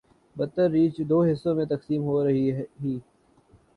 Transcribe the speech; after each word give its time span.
،بتدریج 0.35 1.01
دو 1.09 1.19
حصوں 1.23 1.55
میں 1.55 1.65
تقسیم 1.65 2.01
ہورہی 2.03 2.51
ہی۔ 2.83 2.97